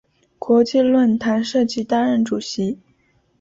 [0.39, 2.79] 国际论坛设计担任主席。